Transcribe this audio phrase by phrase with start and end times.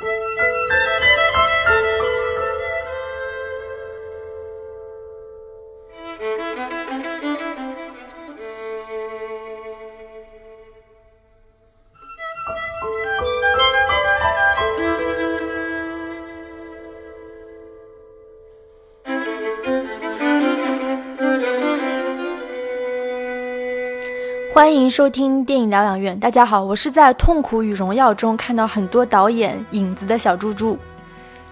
[0.00, 0.47] 欢
[24.88, 26.18] 收听电影疗养院。
[26.18, 30.78] 大家好，我是在《痛苦与荣耀》中看到很多导演影子的小猪猪。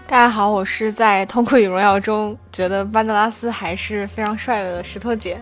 [0.07, 5.39] 大家好，我是在《痛苦与荣耀》中觉得班德拉斯还是非常帅的石头姐。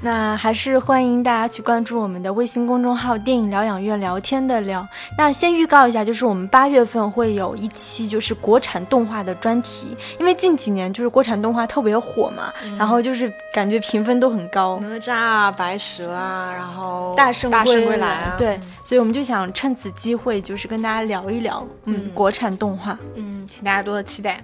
[0.00, 4.86] 那还是欢迎大家去关注我们的微信公众号“电影疗养院聊天的聊”。
[5.18, 24.40] 那先预告一下，就是我们八月份会有一期就是国产动画的专题，因为近几年就是国产动画特别火嘛，然后就是感觉评分都很高，哪吒啊、白蛇啊，然后大圣大圣归来啊，对，所以我们就想趁此机会，就是跟大家聊一聊，嗯，国产动画，嗯，请大家多多期待。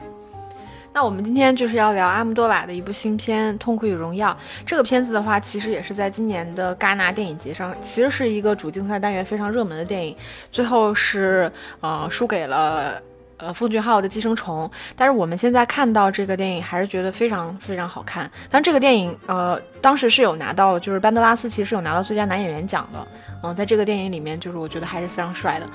[0.94, 4.30] 那我们今天就是要聊阿姆多瓦的一部新片《痛苦与荣耀》。
[4.64, 10.16] 这个片子的话，其实也是在今年的戛纳电影节上，其实是一个主竞赛单元非常热门的电影，
[10.52, 11.50] 最后是
[11.80, 13.02] 呃输给了
[13.38, 14.70] 呃奉俊昊的《寄生虫》。
[14.94, 18.30] 但是我们现在看到这个电影，还是觉得非常非常好看。
[18.48, 23.04] 但这个电影呃当时是有拿到了，就是班德拉斯其实有拿到最佳男演员奖的。
[23.42, 25.68] 嗯，在这个电影里面，就是我觉得还是非常帅的。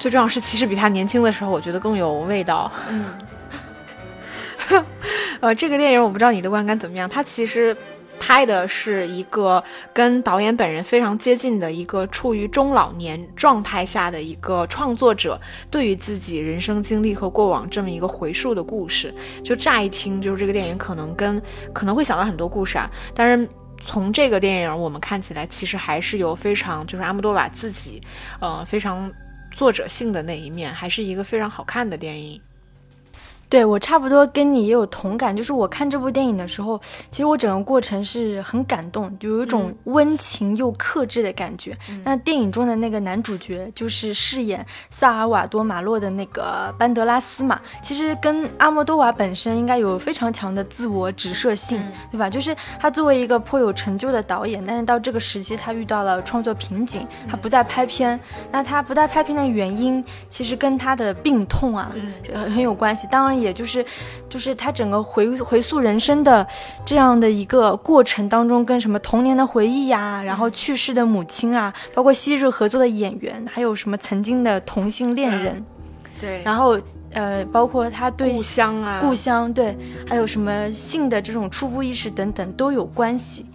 [0.00, 2.68] 最重要是，其实比他年轻的时候，我觉得更有味道。
[2.88, 3.04] 嗯。
[5.40, 7.08] 呃，这个电影我不知道你的观感怎么样。
[7.08, 7.76] 它其实
[8.20, 19.14] 拍的是一个跟导演本人非常接近的一个处于中老年状态下的一个创作者对于自己人生经历和过往这么一个回述的故事。
[19.44, 21.40] 就乍一听，就是这个电影可能跟
[21.72, 22.90] 可能会想到很多故事啊。
[23.14, 23.48] 但是
[23.80, 28.02] 从这个电影我们看起来，其实还是有非常就是阿莫多瓦自己
[28.40, 29.10] 呃非常
[29.52, 32.40] 作者性的那一面，还是一个非常好看的电影。
[33.48, 36.78] 对我差不多跟你也有同感，就是我看这部电影的时候，
[37.10, 41.74] 其实我整个过程是很感动，就有一种温情又克制的感觉。
[42.04, 52.28] 那电影中的那个男主角就是饰演萨尔瓦多马洛的那个班德拉斯嘛，其实跟阿莫多瓦本身应该有非常强的自我指涉性，对吧？
[52.28, 58.20] 就是他作为一个颇有成就的导演，但是到这个时期他遇到了创作瓶颈，他不再拍片。
[58.52, 61.90] 那他不再拍片的原因，其实跟他的病痛啊
[62.30, 63.08] 很很有关系。
[63.10, 63.37] 当然。
[63.40, 63.84] 也就是，
[64.28, 66.46] 就是他整个回回溯人生的
[66.84, 75.64] 这样的一个过程当中，跟什么童年的回忆呀，然后去世的母亲啊，包括昔日合作的演员，还有什么曾经的同性恋人，
[76.20, 76.78] 对，然后
[77.12, 79.76] 呃，包括他对故乡啊，故乡对，
[80.06, 83.46] 还有什么性的这种初步意识等等都有关系。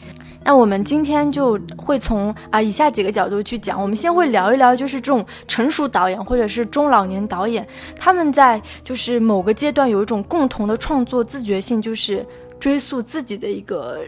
[0.43, 3.81] 那我们今天就会从啊以下几个角度去讲。
[3.81, 7.65] 我们先会聊一聊，就是这种成熟导演或者是中老年导演，
[7.97, 12.25] 他们在就是某个阶段有一种共同的创作自觉性，就是
[12.59, 13.99] 追溯自己的一个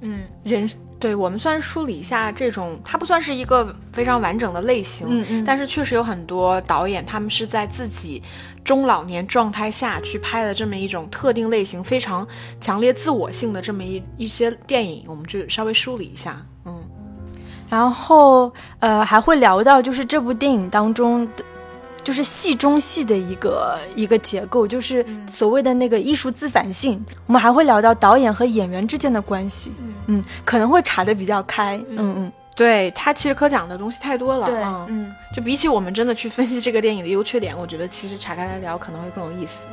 [0.00, 0.68] 嗯人。
[0.98, 8.22] 对我们算是梳理一下这种，它不算是一个非常完整的类型，嗯嗯，但是确实有很多导演，他们是在自己
[8.64, 12.26] 中老年状态下去拍的这么一种特定类型、非常
[12.60, 16.74] 强烈自我性的这么一一些电影，我们就稍微梳理一下，嗯，
[17.68, 21.44] 然后呃还会聊到就是这部电影当中的。
[22.06, 27.04] 就是戏中戏的一个一个结构，就是所谓的那个艺术自反性。
[27.26, 29.72] 我们还会聊到导演和演员之间的关系，
[30.06, 32.14] 嗯，可能会查的比较开，嗯。
[32.16, 39.66] 嗯，对他其实可讲的东西太多了，对，嗯，就比起我们真的去分析这个电影的优缺点，我觉得其实岔开来聊可能会更有意思。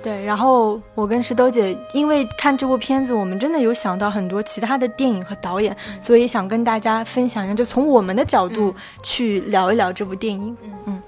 [0.00, 10.72] 对，然后我跟石头姐因为看这部片子，我们真的有想到很多其他的电影和导演，所以想跟大家分享一下，就从我们的角度去聊一聊这部电影，嗯。
[10.86, 11.01] 嗯。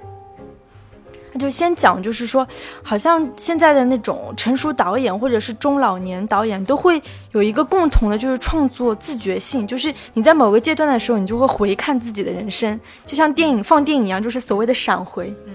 [1.34, 2.46] 那就先讲，就是说，
[2.80, 7.02] 好像现在的那种成熟导演或者是中老年导演都会
[7.32, 15.34] 有一个共同的，就是创作自觉性，就是你在某个阶段的时候，你就会回看自己的人生，就像电影放电影一样，就是所谓的闪回。
[15.46, 15.52] 嗯，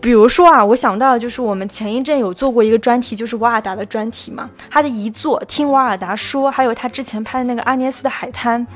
[0.00, 8.66] 比如说啊，我想到就是我们前一阵有做过一个专题，就是瓦尔达的专题嘛，他的遗作《听瓦尔达说》，还有他之前拍的那个《阿涅斯的海滩》。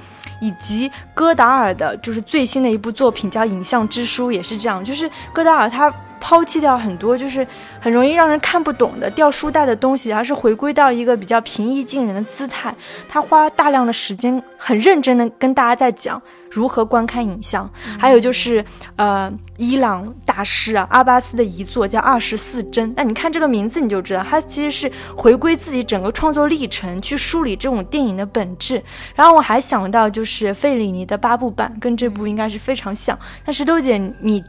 [0.41, 4.83] 以及戈达尔的，就是最新的一部作品叫《影像之书》，也是这样。
[4.83, 5.89] 就是戈达尔他
[6.23, 7.45] 抛弃掉很多，就是
[7.81, 12.73] 很容易让人看不懂的掉书袋的东西，而是回归到一个比较平易近人的姿态。
[13.09, 16.23] 他花大量的时间，很认真的跟大家在讲。
[16.49, 17.69] 如何观看影像？
[17.99, 18.63] 还有就是，
[18.97, 22.91] 呃，伊朗大师啊，阿巴斯的遗作叫《二十四帧》。
[22.95, 28.83] 那你看这个名字，你就知道他其实是回归自己整个创作历程，去梳理这种电影的本质。
[29.15, 33.19] 然后我还想到，就是费里尼的八部版，跟这部应该是非常像。
[33.47, 34.45] 那石头姐，你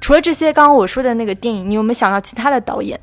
[0.00, 2.98] 除了这些刚刚我说的那个电影，你有没有想到其他的导演？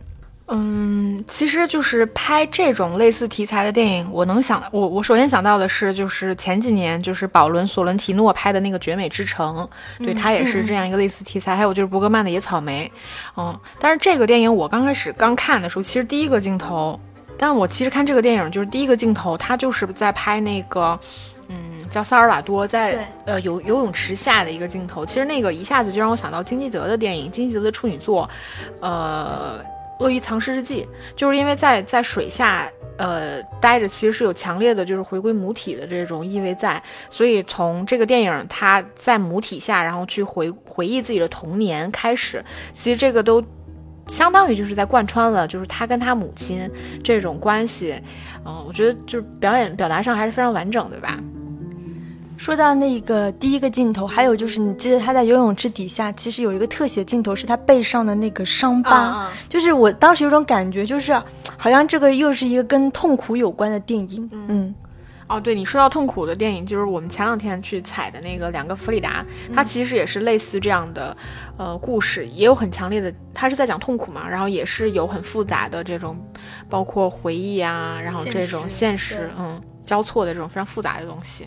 [0.51, 9.55] 嗯，其实就是拍这种类似题材的电影，我能想，我我首先想到的是，就是前几年就是保伦·索伦提诺拍的那个《绝美之城》，
[10.03, 11.55] 对他也是这样一个类似题材。
[11.55, 12.91] 还有就是伯格曼的《野草莓》，
[13.37, 16.99] 嗯，但是这个电影我刚开始刚看的时候，其实第一个镜头，
[17.37, 20.99] 但我其实看这个电影就是第一个镜头，他就是在拍那个，
[21.35, 21.38] 嗯，
[21.89, 25.05] 叫萨尔瓦多在呃游游泳池下的一个镜头。
[25.05, 28.29] 其实那个一下子就让我想到金基德的电影，金基德的处女作，
[28.81, 29.59] 呃。
[30.01, 32.65] 《鳄鱼藏尸日记》就是因为在在水下，
[32.97, 43.43] 呃，待着其实是有强烈的，就是回归母体的这种意味在，所以从这个电影他在母体下，然后去回回忆自己的童年开始，其实这个都
[44.07, 46.71] 相当于就是在贯穿了，就是他跟他母亲
[47.03, 48.01] 这种关系，
[48.45, 51.19] 嗯，我觉得就是表演表达上还是非常完整，对吧？
[52.39, 59.29] 说到那个第一个镜头，还有就是你记得他在游泳池底下，其实有一个特写镜头，是他背上的那个伤疤。
[59.49, 61.13] 就是我当时有种感觉，就是
[61.57, 64.29] 好像这个又是一个跟痛苦有关的电影。
[64.31, 64.73] 嗯，
[65.27, 71.15] 哦，对你说到痛苦的电影，就是我们前两天去采的那个两个弗里达，它其实也是类似这样的，
[71.57, 76.17] 呃，故事也有很强烈的，他是在讲痛苦嘛，然后也是有很复杂的这种，
[76.69, 81.45] 包括回忆啊，然后这种现实，嗯，交错的这种非常复杂的东西。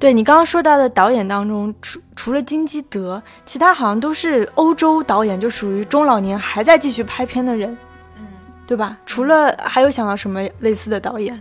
[0.00, 7.76] 对你刚刚说到的导演当中，除除了金基德，其他好像都是欧洲导演，就属于中老年还在继续拍片的人，
[8.16, 8.26] 嗯，
[8.66, 8.96] 对吧？
[9.04, 11.38] 除了还有想到什么类似的导演？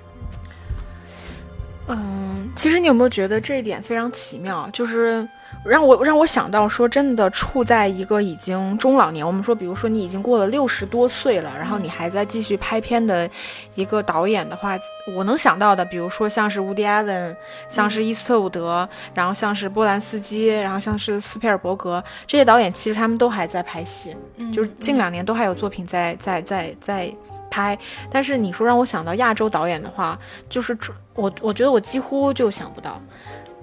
[1.88, 4.70] 嗯，其实你有没有觉得这一点非常奇妙？
[4.74, 5.26] 就是
[5.66, 13.30] 让我让我想到说，真的处在一个已经中老年，我们说，比如说你已经过了六十多岁了，然后你还在继续拍片的
[13.76, 14.78] 一个导演的话，
[15.16, 17.36] 我能想到的，比如说像是伍迪·艾伦，
[17.68, 24.16] 像是伊斯特伍德，然后像是波兰斯基，然后像是斯皮尔伯格这些导演，其实他们都还在拍戏，
[24.54, 27.14] 就是近两年都还有作品在在在在。
[27.52, 27.76] 拍，
[28.12, 30.16] 但是你说让我想到亚洲导演的话，
[30.48, 30.78] 就是
[31.16, 33.02] 我我觉得我几乎就想不到，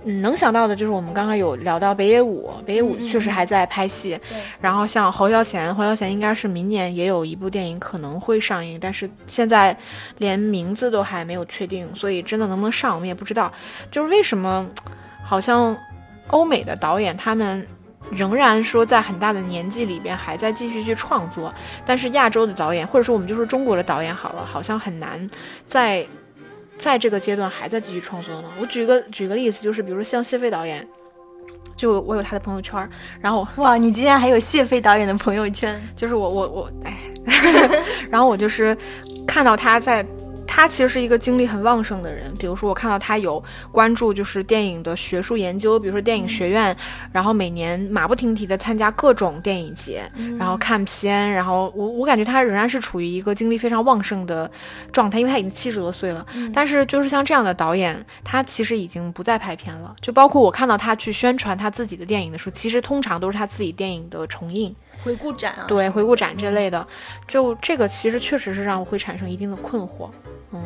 [0.06, 4.18] 嗯，能想到的就是我们刚刚有聊到北野武，北野武确实还在拍戏，
[4.60, 9.76] 然后像侯孝贤，侯孝贤应该是明年也有一部电影可能会上映，但是现在
[10.18, 13.52] 连名字都还没有确定，所以真的能不能上我们也不知道。
[13.90, 14.66] 就是为什么
[15.22, 15.76] 好像
[16.28, 17.66] 欧美的导演他们。
[18.12, 21.52] 仍然说在很大的年纪里边还在继续去创作，
[21.84, 25.28] 但是亚洲的导演或者说我们就说中国的导演好了，好像很难
[25.66, 26.06] 在
[26.78, 28.48] 在这个阶段还在继续创作呢。
[28.60, 30.86] 我举个举个例子，就是比如像谢飞导演，
[31.76, 32.88] 就我有他的朋友圈，
[33.20, 36.96] 然后 哇，你竟然还有谢飞导演的朋友圈，就是我我我哎，
[38.10, 38.76] 然后我就是
[39.26, 40.06] 看到他在。
[40.56, 46.74] 他其实是一个精力很旺盛的人，比如说我看到他有关注就是电影的学术研究，比如说电影学院，
[47.12, 54.50] 然后每年马不停蹄的参加各种电影节，然后看片，然后我我感觉他仍然是处于一个精力非常旺盛的
[54.90, 56.24] 状态，因为他已经七十多岁了。
[56.54, 59.94] 但是就是像这样的导演，他其实已经不再拍片了。
[60.00, 64.74] 就包括我看到他去宣传他自己的电影的时候，其实通常都是他自己电影的重映、
[65.06, 66.86] 回顾展啊，对回顾展这类的。
[67.26, 70.10] 就这个其实确实是让我会产生一定的困惑。
[70.52, 70.60] 嗯，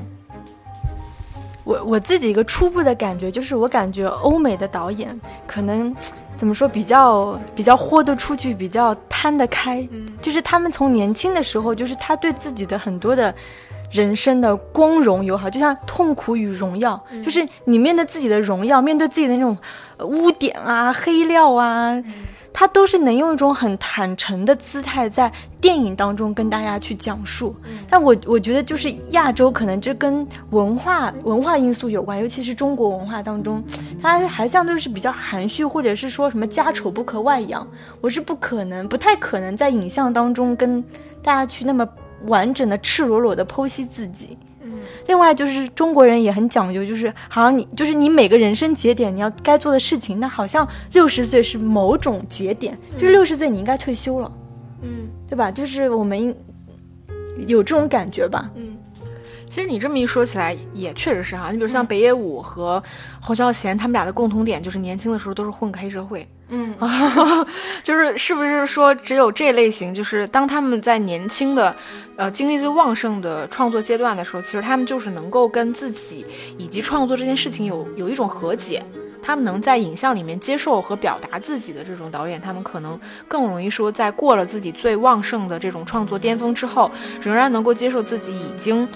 [1.65, 5.95] 我我自己一个初步的感觉就是，我感觉欧美的导演可能
[6.37, 9.87] 怎么说比较比较豁得出去，比较摊得开。
[9.91, 13.35] 嗯，就是他们从年轻的时候，就是他对自己的很多的
[13.91, 19.57] 人生的光荣友好，就像痛苦与荣耀，就是你面对自己的荣耀，面对自己的那种
[20.01, 22.01] 污点啊、黑料啊。
[22.53, 27.55] 他都是能用一种很坦诚的姿态在电影当中跟大家去讲述，
[27.89, 33.63] 但我我觉得就是亚洲可能这跟文化文化因素有关，尤其是中国文化当中，
[34.03, 37.67] 他还相对是比较含蓄，或者是说什么家丑不可外扬，
[38.01, 40.83] 我是不可能不太可能在影像当中跟
[41.23, 41.89] 大家去那么
[42.27, 44.37] 完整的赤裸裸的剖析自己。
[45.07, 54.31] 另外就是中国人也很讲究，就是好像你就是你每个人生节点你要该做的事情，那好像六十岁是某种节点，就是六十岁你应该退休了，
[54.83, 55.51] 嗯，对吧？
[55.51, 56.35] 就是我们
[57.47, 58.77] 有这种感觉吧，嗯。
[59.49, 61.51] 其实你这么一说起来，也确实是哈。
[61.51, 62.81] 你比如像北野武和
[63.21, 66.25] 侯孝贤，他们俩的共同点就是年轻的时候都是混黑社会。
[66.51, 66.75] 嗯，
[67.83, 71.75] 就是是不是说只有这类型，就是当他们在年轻的，
[72.17, 76.27] 呃，精力最旺盛的创作阶段的时候，其实他们就是能够跟自己
[76.59, 78.83] 以及创作这件事情有有一种和解。
[79.23, 86.91] 他们能在影像里面接受和表达自己的这种导演，他们可能更容易说，在过了自己最旺盛的这种创作巅峰之后，
[87.21, 88.89] 仍然能够接受自己已经。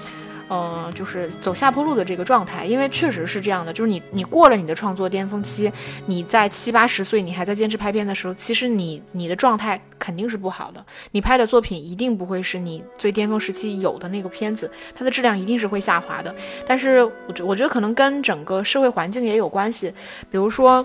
[0.48, 5.72] 呃，就是走下坡路的这个状态，因为确实是这样的，就是你你过了你的创作巅峰期，
[6.06, 16.34] 你在七八十岁你还在坚持拍片的时候，其实你你的状态肯定是不好的，你拍的作品一定不会是你最巅峰时期有的那个片子，它的质量一定是会下滑的。
[16.66, 19.92] 但是我觉我觉得可能跟整个社会环境也有关系，
[20.30, 20.84] 比如说。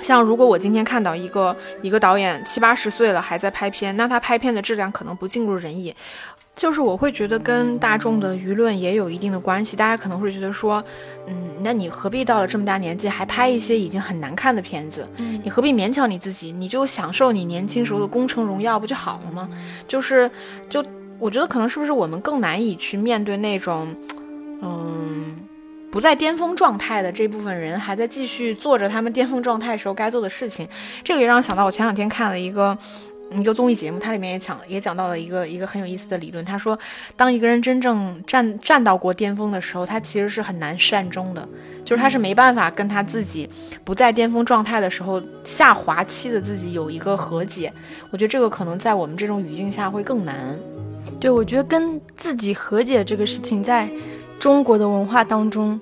[0.00, 5.94] 像如果我今天看到一个一个导演七八十岁了还在拍片，那他拍片的质量可能不尽如人意。
[6.56, 10.84] 就是我会觉得跟大众的舆论也有一定的关系，大家可能会觉得说，
[11.26, 15.08] 嗯，那你何必到了这么大年纪还拍一些已经很难看的片子？
[15.16, 16.52] 嗯，你何必勉强你自己？
[16.52, 19.48] 你就享受你年轻时候的功成荣耀不就好了吗？
[19.88, 20.30] 就是，
[20.68, 20.84] 就
[21.18, 23.96] 我觉得可能是不是我们更难以去面对那种，
[24.60, 25.34] 嗯，
[25.90, 30.68] 不在巅峰状态的这部分人还在继续做着他们巅峰状态时候该做的事情。
[31.02, 32.76] 这个也让我想到我前两天看了一个。
[33.32, 36.44] 一个综艺节目，它里面也讲也讲到了一个一个很有意思的理论。
[36.44, 36.78] 他说，
[37.16, 41.48] 当一个人真正站站到过巅峰的时候，他其实是很难善终的，
[41.84, 43.48] 就是他是没办法跟他自己
[43.84, 47.72] 不在巅峰状态的时候下滑期的自己有一个和解。
[48.10, 50.58] 我觉得这个可能在我们这种语境下会更难。
[51.20, 53.88] 对，我觉得跟自己和解这个事情，在
[54.38, 55.80] 中国的文化当中。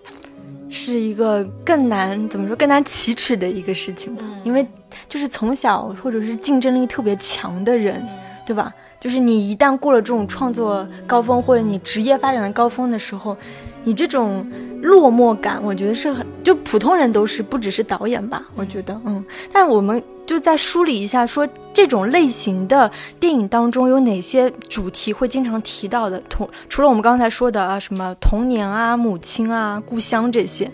[0.71, 4.67] 是一个更难怎么说更难启齿的一个事情吧，因为
[5.09, 8.05] 就是从小或者是竞争力特别强的人，
[8.47, 8.73] 对吧？
[9.01, 13.37] 就是你一旦过了这种创作高峰或者你职业发展的高峰的时候，
[13.85, 14.47] 你这种
[14.83, 18.45] 落寞感，我觉得是很就普通人都是，不只是导演吧？
[18.55, 20.03] 我觉得，嗯，但我们。
[20.29, 26.23] 就再梳理一下，说这种类型的电影当中有哪些主题会经常提到的？
[26.29, 30.71] 同除了我们刚才说的啊，什么童年啊、母亲啊、故乡这些，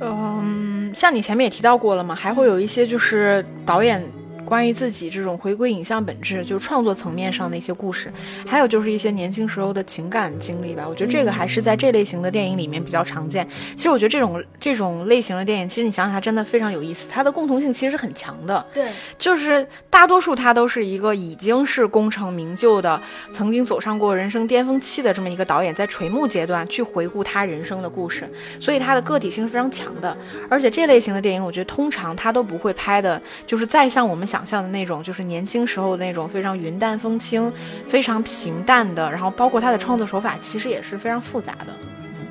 [0.00, 4.06] 嗯，像你前面也提到过了嘛，还会有一些就是导演。
[4.52, 8.12] 关于自己这种回归影像本质，就是创作层面上的一些故事，
[8.46, 10.86] 还有就是一些年轻时候的情感经历吧。
[10.86, 13.48] 我觉得这个还是在这类型的电影里面比较常见。
[13.74, 18.62] 其实我觉得这种这种类型的电影，其实你想想它真的非常有意思，它的共同性其实很强的。
[18.74, 23.00] 对，就是大多数它都是一个已经是功成名就的，
[23.32, 28.30] 曾经走上过人生巅峰期的这么一个导演，在垂暮阶段去回顾他人生的故事，
[28.60, 30.14] 所以他的个体性是非常强的。
[30.50, 34.26] 而且这类型的电影，我觉得通常他都不会拍的，就是再像我们。
[34.32, 37.52] 想象的那种，就是年轻时候的那种非常云淡风轻、
[37.86, 41.66] 非常平淡的，然后包括他的创作手法，其实也是非常复杂的。
[42.12, 42.26] 嗯，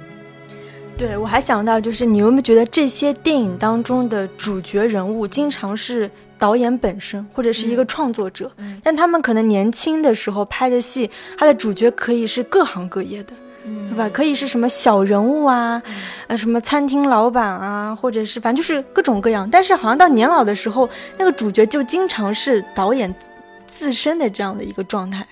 [0.98, 8.52] 对我还想到，就是你有没有觉得这些电影当中的主角人物，经常是导演本身或者是一个创作者？
[8.58, 13.34] 嗯，但他们可能年轻的时候拍的戏，他的主角可以是各行各业的。
[13.64, 14.10] 对吧？
[14.12, 15.82] 可以是什么小人物啊，
[16.28, 19.48] 呃，什么餐厅老板啊，或者是反正就是各种各样。
[19.50, 23.14] 但是好像到年老的时候，那个主角就经常是导演
[23.68, 25.26] 自身的这样的一个状态。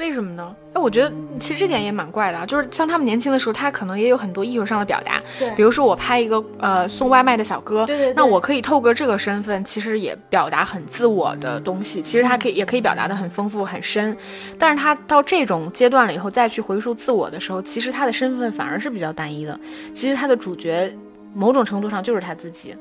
[0.00, 0.56] 为什么呢？
[0.72, 2.46] 哎，我觉得其实这点也蛮怪的啊。
[2.46, 5.20] 就是像他们年轻的时候，他可能也有很多艺术上的表达。
[5.38, 12.00] 对，比如说我拍一个呃送外卖的小哥，对对，那我可以透过这个身份，其实也表达很自我的东西。
[12.00, 14.16] 其实他可以也可以表达的很丰富很深。
[14.58, 19.60] 但是他到这种阶段了以后，再去回溯自我的时候，其实他的身份反而是比较单一的。
[19.92, 20.90] 其实他的主角
[21.34, 22.74] 某种程度上就是他自己。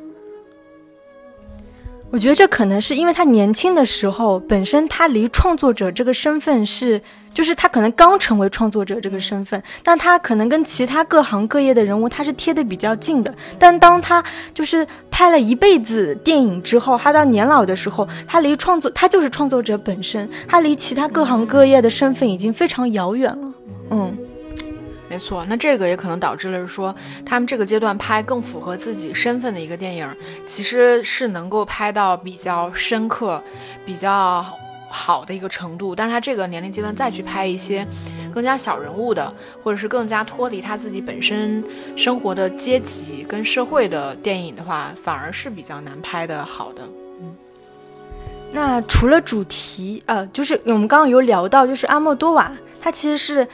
[2.11, 6.99] 我觉得这可能是因为他年轻的时候，本身他离创作者这个身份是，
[7.33, 13.31] 就是他可能刚成为创作者这个身份，但他可能跟其他各行各业的人物他是贴的比较近的。
[13.59, 14.23] 但当他
[14.55, 23.53] 就是拍了一辈子电影之后，他到年老的时候，他离创作他就是创作者本身，他离其他各行各业的身份已经非常遥远了。
[23.91, 24.17] 嗯。
[25.09, 30.07] 没错，那这个也可能导致了说，他们这个阶段拍更符合自己身份的一个电影，
[30.45, 33.43] 其实是能够拍到比较深刻、
[33.83, 34.45] 比较
[34.91, 35.95] 好的一个程度。
[35.95, 37.87] 但是他这个年龄阶段再去拍一些
[38.31, 41.63] 更加小人物的，或者是更加脱离他自己本身
[41.95, 46.83] 生活的阶级跟社会的电影的话，反而是比较难拍的好的。
[47.19, 47.35] 嗯，
[48.51, 53.47] 那除了主题，呃，就是我们刚刚有聊到，就是阿莫多瓦，他其实是。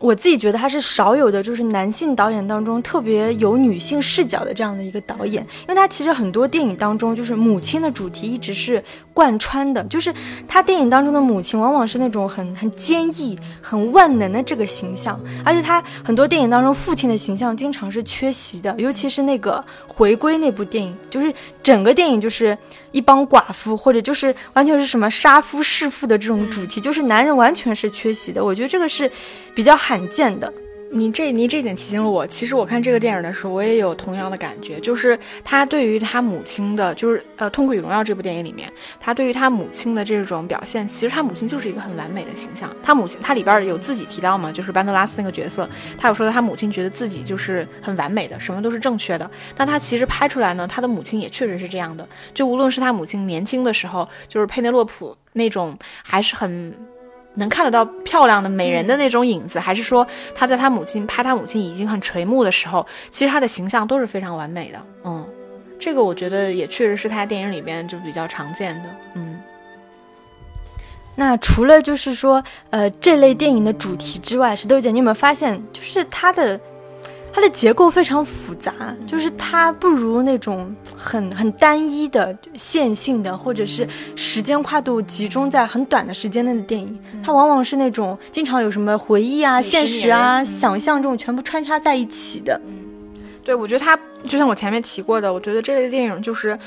[0.00, 8.82] 我自己觉得他是少有的，就是男性导演当中特别有女性视角的这样的一个导演，因为他其实很多电影当中，就是母亲的主题一直是
[9.16, 10.12] 贯穿的，就是
[10.46, 21.32] 他电影当中的母亲往往是那种很很坚毅、很万能的这个形象，而且他很多电影当中父亲的形象经常是缺席的，尤其是那个回归那部电影，就是
[21.62, 22.58] 整个电影就是
[22.92, 28.44] 一帮寡妇，或者就是完全是什么杀夫弑父的这种主题，就是男人完全是缺席的。
[28.44, 29.10] 我觉得这个是
[29.54, 29.74] 比较。
[29.86, 30.52] 罕见的，
[30.92, 42.74] 你这你这点提醒了我，其实我看这个电影的时候，我也有同样的感觉，就是他对于他母亲的，就是呃《痛苦与荣耀》这部电影里面，他对于他母亲的这种表现，其实他母亲就是一个很完美的形象。
[42.82, 49.28] 他母亲，他里边有自己提到嘛，就是班德拉斯那个角色，他有说他母亲觉得自己就是很完美的，什么都是正确的。
[49.56, 52.08] 但他其实拍出来呢，他的母亲也确实是这样的。
[52.32, 56.72] 就无论是他母亲年轻的时候，就是佩内洛普那种还是很。
[57.36, 64.78] 能看得到漂亮的美人的那种影子，还是说他在他母亲拍他母亲已经很垂暮的时候，其实他的形象都是非常完美的。
[65.04, 65.24] 嗯，
[65.78, 68.88] 这个我觉得也确实是他电影里边就比较常见的。
[69.14, 69.40] 嗯，
[71.14, 76.60] 那除了就是说，呃，这类电影的主题之外，石头姐，你有没有发现，就是他的？
[77.36, 78.72] 它的结构非常复杂，
[79.06, 86.98] 就是它不如那种很很单一的线性的，或者是时间跨度集中在很短的时间内的电影。
[87.22, 92.58] 它往往是那种经常有什么回忆啊、现实啊、想象这种全部穿插在一起的。
[92.64, 92.72] 嗯，
[93.44, 96.58] 对，我觉得它就像我前面提过的，我觉得这类电影就是。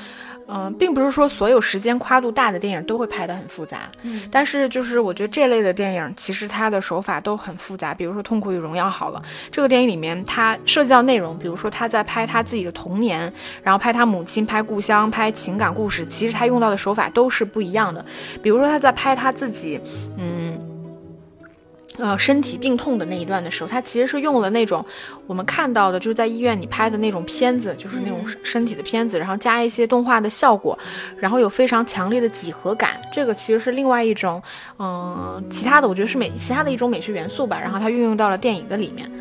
[0.52, 7.94] 嗯，并不是说所有时间跨度大的电影都会拍得很复杂，嗯，但是就是我觉得这类的电影其实它的手法都很复杂。
[7.94, 18.04] 比如说《痛苦与荣耀》好了，这个电影里面它涉及到内容，比如说他在拍他自己的童年，然后拍他母亲，拍故乡，拍情感故事，其实他用到的手法都是不一样的。
[18.42, 19.80] 比如说他在拍他自己，
[20.18, 20.69] 嗯。
[22.00, 24.84] 呃，身体病痛的那一段的时候，他其实是用了那种
[25.28, 30.80] 我们看到的，就是在医院里拍的那种片子，就是那种身体的片子，然后加一些动画的效果，
[31.18, 32.92] 然后有非常强烈的几何感。
[33.14, 34.42] 这个其实是另外一种，
[34.78, 37.60] 嗯，其他的我觉得是美其他的一种美学元素吧。
[37.62, 39.12] 然后它运用到了电影的里面。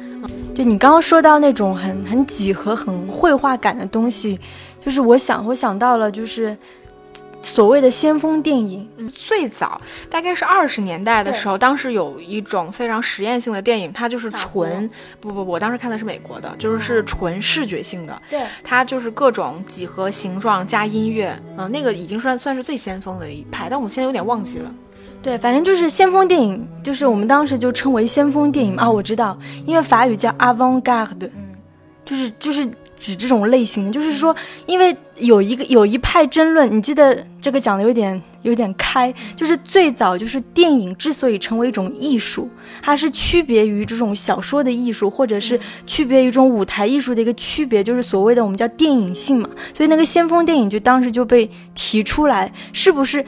[0.55, 4.39] 就你刚刚说到那种很很几何、很绘画感的东西，
[4.81, 6.57] 就是我想我想到了就是。
[7.41, 9.81] 所谓的先锋电影，嗯，最早
[10.11, 14.89] 大概是二十年代的时候，当时有一种非常实验性的电影，它就是纯
[15.21, 24.75] 不不，我当时看的是美国的，就是是纯视觉性的，对，它就是各种几何形状加音乐，嗯，那个已经算算是最先锋的一派，但我现在有点忘记了，
[25.23, 31.57] 对，反正就是先锋电影，就是我们当时就称为先锋电影嘛，啊，我知道，因为法语叫 avant-garde，嗯，
[32.05, 32.69] 就是就是。
[33.01, 34.35] 指这种类型的，就是说，
[34.67, 42.49] 因为有一个有一派争论，你记得这个讲的有点有点开，就是最早就是电影之所以成为一种艺术，
[42.83, 49.49] 它是区别于这种小说的艺术，或者是区别于这种舞台艺术的一个区别，就是所谓的我们叫电影性嘛。
[49.75, 53.25] 所以那个先锋电影就当时就被提出来，是不是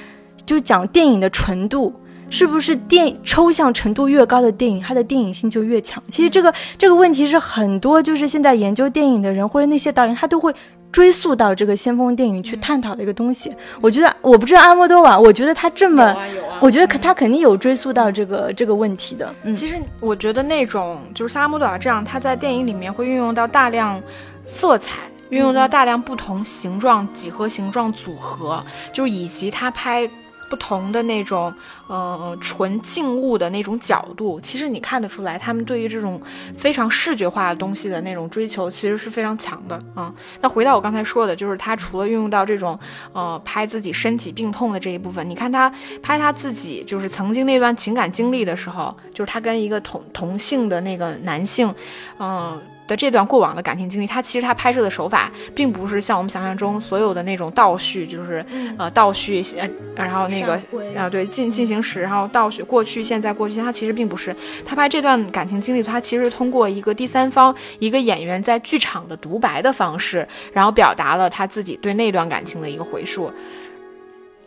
[0.47, 1.95] 就讲电影的纯度？
[2.33, 6.01] 是不是电抽象程度越高的电影，它的电影性就越强？
[6.09, 10.55] 其实这个这个问题是很多就是现在研究电影的人或者那些导演，他都会
[10.93, 13.55] 追溯到这个先锋电影去探讨的一个东西。
[13.81, 16.17] 我觉得我不知道阿莫多瓦，我觉得他这么，
[16.61, 19.35] 我觉得可他肯定有追溯到这个这个问题的。
[19.45, 24.03] 嗯，其实我觉得那种就是像阿莫多瓦这样，他在电影里面会运用到大量
[24.47, 30.09] 色彩，运用到大量不同形状几何形状组合，就是以及他拍。
[30.51, 31.55] 不同的那种，
[31.87, 36.21] 呃，纯静物的那种角度，其实你看得出来，他们对于这种
[36.57, 40.13] 非常视觉化的东西的那种追求，其实是非常强的啊。
[40.41, 42.77] 那回到我刚才说的，就是他除了运用到这种，
[43.13, 51.73] 呃，拍自己身体病痛的这一部分，你看他拍他自己就是曾经那段情感经历的时候，就是他跟一个同同性的那个男性，
[52.19, 52.61] 嗯。
[52.91, 58.45] 的这段过往的感情经历，他其实他拍摄的手法并不是像我们想象中所有的那种倒叙，就是
[58.77, 60.55] 呃倒叙呃，然后那个
[60.97, 64.35] 啊对进进行时，然后倒叙过去、现在、过去，他其实并不是
[64.67, 73.33] 他拍这段感情经历，他其实通过一个第三方一个演员在剧场的独白的方式，然后表达了他自己对那段感情的一个回溯，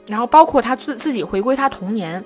[0.06, 2.22] 然后包括他自自己回归他童年。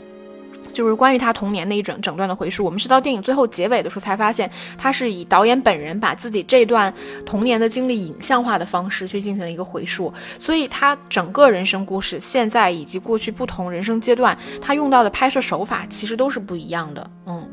[0.77, 6.93] 就是关于他童年那一整整段的回述，我们是到电影最后结尾的时候才发现，他是以导演本人把自己这段
[7.25, 17.43] 童年的经历影像化的方式去进行了一个回述，所以他整个人生故事，现在以及过去不同人生阶段，他用到的拍摄手法其实都是不一样的，嗯。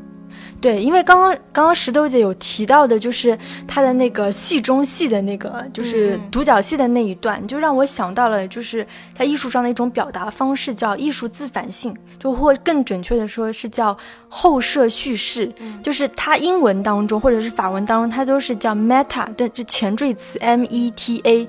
[0.65, 8.83] 对，因为刚刚刚刚石头姐有提到的，就是她的那个戏中戏的那个，就是独角戏的那一段，就让我想到了，就是
[9.15, 13.95] 他艺术上的一种表达方式，叫艺术自反性，就或更准确的说是叫
[14.27, 21.47] 后设叙事，就是它英文当中或者是法文当中，它都是叫 meta 的这前缀词 m e t a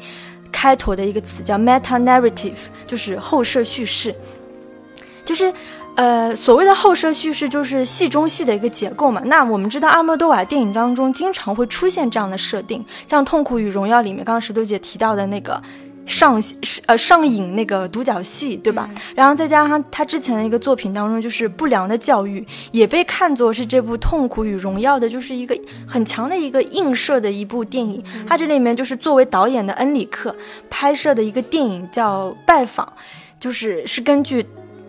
[0.52, 4.14] 开头的一个词叫 meta narrative，就是后设叙事，
[5.24, 5.50] 就是。
[5.96, 9.22] 呃，所谓的后设叙事就是戏中戏的一个结构嘛。
[9.24, 15.60] 那我们知道阿莫多瓦电影当中经常会出现这样的设定，像《痛苦与荣耀》里面，刚刚石头姐提到的那个
[16.04, 16.40] 上
[16.84, 18.88] 呃上瘾那个独角戏，对吧？
[19.14, 22.40] 然后再加上他之前的一个作品当中，就是《不良的教育》，
[22.72, 28.04] 也被看作是这部《痛苦与荣耀》的，就是一个很强的一个映射的一部电影。
[28.28, 30.36] 他这里面就是作为导演的恩里克
[30.68, 32.86] 拍摄的一个电影叫《拜访》，
[33.40, 34.46] 就是是根据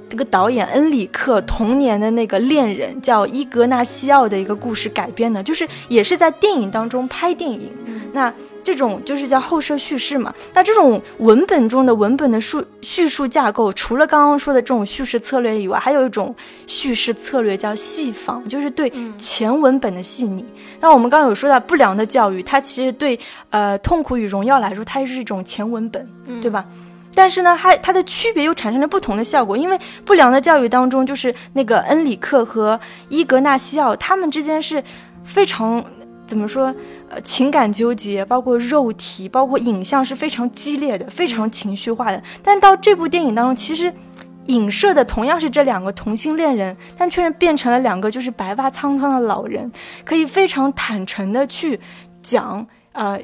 [0.10, 7.72] 这个导演恩里克童年的那个恋人叫伊格纳西奥的一个故事改编的，就是也是在电影当中拍电影。
[8.13, 8.34] 那。
[8.63, 10.36] 这种就是叫后设叙事嘛？
[10.54, 20.43] 那这种文本中的文本的叙叙述架构，除了刚刚说的这种叙事策略以外，还有一种叙事策略叫细仿，就是对前文本的细腻。
[20.82, 23.17] 那我们刚刚有说到不良的教育，它其实对
[23.52, 26.06] 呃痛苦与荣耀来说，它是一种前文本，
[26.41, 26.65] 对吧？
[27.17, 34.84] 但是呢，它它的区别又产生了不同的效果，因为不良的教育当中，就是那个恩里克和伊格纳西奥他们之间是
[35.23, 35.84] 非常。
[36.27, 36.75] 怎么说？
[37.10, 42.21] 呃，情感纠结，包括肉体，包括影像是非常激烈的，非常情绪化的。
[42.43, 43.93] 但到这部电影当中，其实
[44.47, 49.71] 影射的同样是这两个同性恋人，但却变成了两个就是白发苍苍的老人，
[50.03, 51.80] 可以非常坦诚的去
[52.21, 53.17] 讲，呃。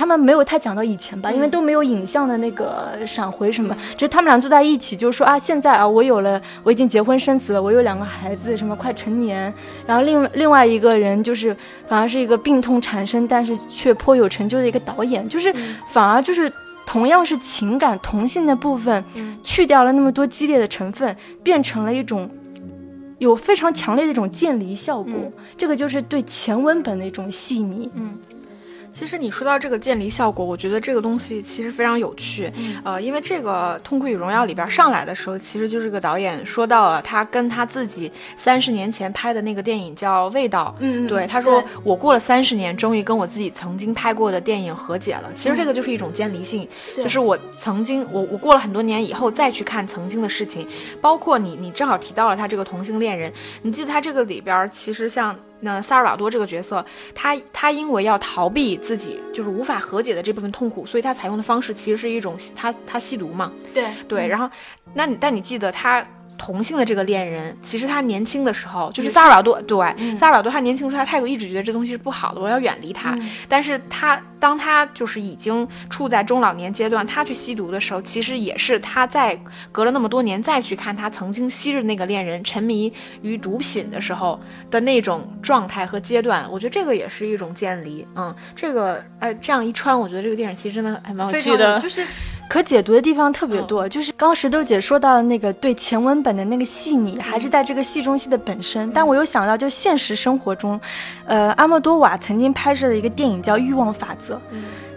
[0.00, 9.52] 他们没有太讲到以前吧，因为都没有影像的那个闪回什么，只是他们俩坐在一起，就是说啊，现在啊，我有了，我已经结婚生子了，我有两个孩子，什么快成年。
[9.86, 11.54] 然后另另外一个人就是
[11.86, 15.54] 反而是一个病痛缠身，但是却颇有成就的一个导演，就是
[15.88, 16.50] 反而就是
[16.86, 19.04] 同样是情感同性的部分，
[19.44, 22.26] 去掉了那么多激烈的成分，变成了一种
[23.18, 25.12] 有非常强烈的一种渐离效果。
[25.58, 27.90] 这个就是对前文本的一种细腻。
[27.92, 28.16] 嗯。
[28.92, 32.52] 其实你说到这个渐离效果，我觉得这个东西其实非常有趣，
[32.84, 45.30] 呃，因为这个《痛苦与荣耀》里边上来的时候，其实就是个导演说到了他跟他自己三十年前拍的那个电影叫《味道》，嗯，对，他说我过了三十年，终于跟我自己曾经拍过的电影和解了。
[45.34, 50.66] 其实这个就是一种渐离性，就是我曾经我我过了很多年以后再去看曾经的事情，
[51.00, 55.36] 包括你你正好提到了他这个同性恋人，你记得他这个里边其实像。
[55.60, 63.52] 那萨尔瓦多这个角色，他他因为要逃避自己就是无法和解的这部分痛苦，所以他采用的方式其实是一种他他吸毒嘛。
[63.72, 64.48] 对对，然后
[64.94, 66.06] 那你但你记得他。
[66.40, 73.14] 同性的这个恋人，其实他年轻的时候就是萨尔瓦多，对，萨尔瓦多他年轻的时候，他态度一直觉得这东西是不好的，我要远离他。
[73.46, 79.38] 但是他当他就是已经处在中老年阶段，他去吸毒的时候，其实也是他在
[79.70, 86.48] 隔了那么多年再去看他曾经昔日那个恋人沉迷于毒品的时候的那种状态和阶段。
[86.50, 88.06] 我觉得这个也是一种渐离。
[88.16, 92.02] 嗯，这个哎，这样一穿，我觉得这个电影其实真的还蛮有趣的，就是。
[92.50, 98.90] 可解读的地方特别多，就是刚刚石头姐说到的那个对前文本的那个细腻，还是在这个戏中戏的本身。
[98.90, 100.78] 但我又想到，就现实生活中，
[101.26, 104.34] 呃，阿莫多瓦曾经拍摄的一个电影叫《欲望法则》，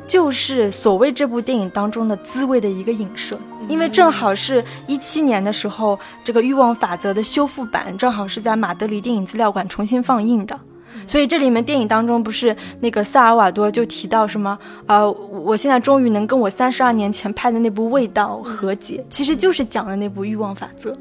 [0.07, 3.37] 就是所谓这部电影当中的滋味的一个影射。
[3.67, 10.59] 因为正好是一七年的时候，这个《欲望法则》的修复版正好是在马德里电影资料馆重新放映的。
[11.05, 14.57] 所以这里面电影当中不是那个萨尔瓦多就提到什么？
[14.87, 20.91] 呃，我现在终于能跟我三十二年前拍的那部《味道》和解，其实就是讲的那部《欲望法则》。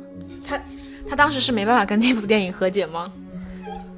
[0.44, 0.61] 他
[1.09, 3.11] 他当时是没办法跟那部电影和解吗？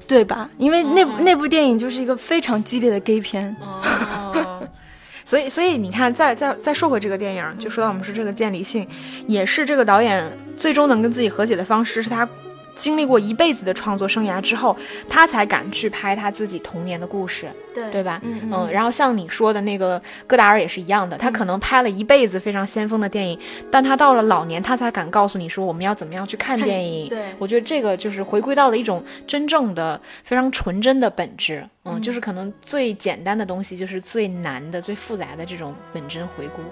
[0.06, 0.50] 对吧？
[0.58, 3.56] 因为那那部电影就是一个非常激烈的 gay 片。
[3.60, 4.62] 哦。
[5.24, 8.86] 所以所以你看，再再再说回这个电影，就说到我们说这个建立性，
[9.26, 10.22] 也是这个导演
[10.58, 12.28] 最终能跟自己和解的方式，是他。
[12.74, 14.76] 经历过一辈子的创作生涯之后，
[15.08, 18.20] 他才敢去拍他自己童年的故事，对对吧？
[18.24, 18.70] 嗯嗯。
[18.70, 23.38] 然后像你说的那个戈达尔也是一样的，他可能拍了一辈子非常先锋的电影，
[23.70, 27.08] 但他到了老年，他才敢告诉你说我们要怎么样去看电影。
[27.08, 31.64] 对，我觉得这个就是回归到了一种真正的、非常纯真的本质。
[31.84, 36.62] 嗯，就是可能最简单的东西就是最难的、最复杂的这种本真回顾。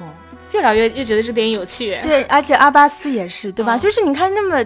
[0.00, 0.08] 嗯，
[0.52, 1.98] 越聊越越觉得这电影有趣。
[2.02, 3.76] 对，而且阿巴斯也是，对吧？
[3.76, 4.64] 就是你看那么。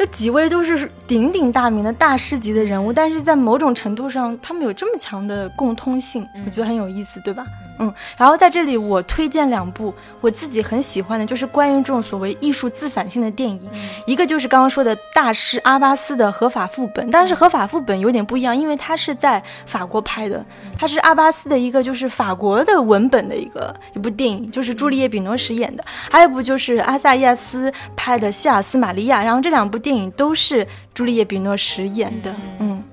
[0.00, 7.44] 这几位都是鼎鼎大名的大师级的人物，但是在某种程度上，他们有这么强的共通性，我觉得很有意思，对吧？
[7.80, 13.58] 嗯，然后在这里我推荐两部我自己很喜欢的，就是关于这种所谓艺术自反性的电影。
[14.06, 20.44] 一个就是刚刚说的大师阿巴斯的合法副本，但是合法副本有点不一样，因为它是在法国拍的，
[20.78, 25.82] 它是阿巴斯的一个就是法国的文本的一个一部电影，就是朱丽叶·比诺什演的。
[26.10, 32.84] 还有一部就是阿萨亚斯拍的《希尔斯玛利亚》，然后这两部电影都是朱丽叶·比诺什演的，嗯。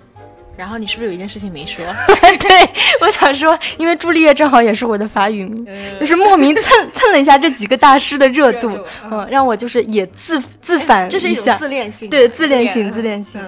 [0.58, 1.86] 然后你是不是有一件事情没说？
[2.40, 5.68] 对，我想说，因为朱丽叶正好也是我的法语名，
[6.00, 8.78] 就是莫名蹭蹭了一下这几个大师的热度，
[9.10, 13.40] 嗯，让我就是也自自反这是一种自恋性，对，自恋性，自恋性。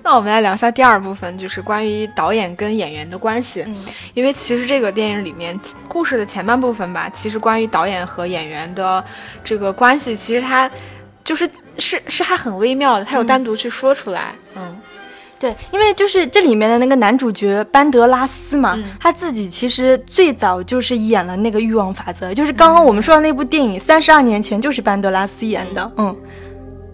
[0.00, 3.64] 那我们来聊一下第二部分，就是关于导演跟演员的关系。
[3.66, 3.74] 嗯
[4.14, 9.04] 因为其实这个电影里面故事的前半部分吧，其实关于导演和演员的
[9.42, 10.70] 这个关系，其实它
[11.24, 14.32] 就是是是还很微妙的，他有单独去说出来。
[14.56, 14.77] 嗯
[15.38, 26.16] 对，因为就是这里面的那个男主角班德拉斯嘛，嗯他自己其实最早就是演了那个《欲望法则》，就是刚刚我们说的那部电影，三十二年前就是班德拉斯演的，嗯。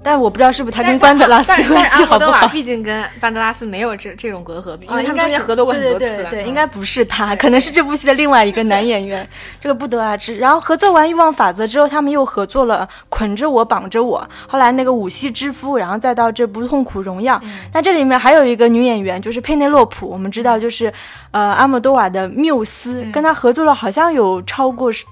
[0.04, 2.46] 但我不知道是不是他跟班德拉斯关系好不好。
[2.48, 5.98] 毕竟跟班德拉斯没有这这种隔阂，因啊为他们中应该是间合作过很多次。
[5.98, 9.26] 对对对，嗯应该不是他，可能是这部戏的另外一个男演员，
[9.60, 10.36] 这个不得而知。
[10.36, 17.36] 然后合作完《欲望法则》之后，他们又合作了《捆着我，绑着我》，后来那个《五系之夫》，然后再到这部《痛苦荣耀》。
[17.72, 20.92] 那这里面还有一个女演员，就是佩内洛普，我们知道就是
[21.30, 25.04] 呃阿莫多瓦的缪斯，跟他合作了好像有超过十。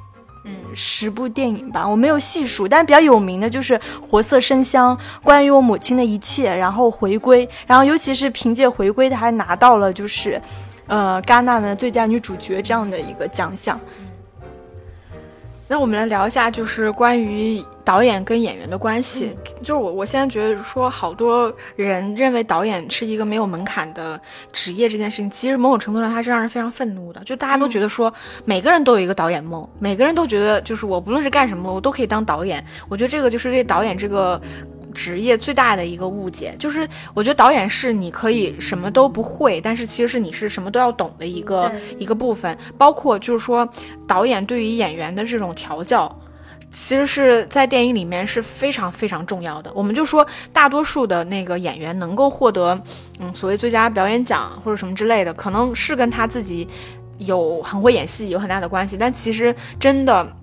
[0.45, 10.41] 嗯十部电影吧，我没有细数，但比较有名的就是《活色生香》，关于我母亲的一切，然后回归，然后尤其是凭借回归，她还拿到了就是，
[10.87, 13.79] 呃，戛纳的最佳女主角这样的一个奖项。
[15.73, 19.35] 那我们来聊一下，就是关于导演跟演员的关系。
[19.63, 24.21] 就是我，我现在觉得说，好多人认为导演是一个没有门槛的
[24.53, 27.25] 职业，这件事情其实某种程度上它是让人非常愤怒的。
[27.25, 28.13] 就大家都觉得说，
[28.45, 32.63] 每个人都有一个导演梦，每个人都觉得就是我不论是干什么，我都可以当导演。
[32.91, 34.39] 我觉得这个就是对导演这个。
[34.93, 43.69] 职业最大的一个误解就是，我觉得导演是你可以什么都不会，但是其实是你是什么都要懂的一个一个部分，包括就是说
[44.07, 46.15] 导演对于演员的这种调教，
[46.71, 49.71] 其实是在电影里面是非常非常重要的。
[49.75, 52.81] 我们就说大多数的那个演员能够获得
[53.19, 56.67] 嗯所谓最佳表演奖或者什么之类的，可能是跟他自己
[57.19, 60.37] 有很会演戏有很大的关系，但其实真的。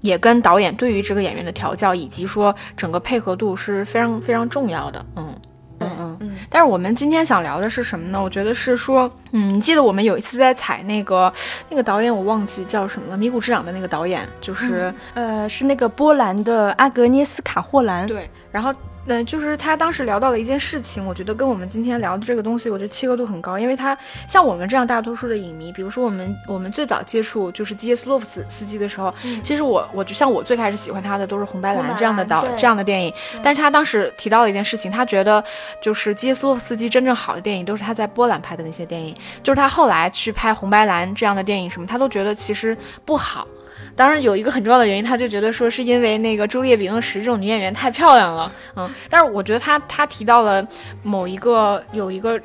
[0.00, 5.04] 也跟导演对于这个演员的调教，以及说整个配合度是非常非常重要的。
[5.16, 5.34] 嗯
[5.80, 6.16] 嗯嗯。
[6.20, 8.22] 嗯但是我们今天想聊的是什么呢？
[8.22, 11.32] 我觉得是说，嗯，你记得我们有一次在采那个
[11.68, 18.06] 那个导演，我忘记叫什么了，《迷谷之长》的那个导演，就是、呃，是那个波兰的阿格涅斯卡霍兰。
[18.06, 18.72] 对，然后。
[19.08, 35.42] 嗯，就是他当时聊到了一件事情，我觉得跟我们今天聊的这个东西，我觉得契合度很高，因为他像我们这样大多数的影迷，比如说我们我们最早接触就是基耶斯洛夫斯斯基的时候，其实我我就像我最开始喜欢他的都是红白蓝这样的导这样的电影，但是他当时提到了一件事情，他觉得
[35.80, 43.48] 就是基耶斯洛夫斯基真正好的电影都是他在波兰拍的那些电影，就是他后来去拍红白蓝这样的电影什么，他都觉得其实不好。
[43.96, 50.66] 当然有一个很重要的原因，他就觉得说是因为那个朱丽叶·比诺什这种女演员太漂亮了，嗯，但是我觉得他他提到了
[51.02, 52.40] 某一个有一个，